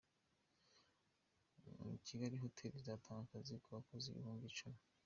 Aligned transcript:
Kigali 2.05 2.35
Hoteri 2.43 2.75
izatanga 2.77 3.21
akazi 3.25 3.53
ku 3.63 3.67
bakozi 3.75 4.05
Ibihumbi 4.09 4.45
Icumi 4.51 4.79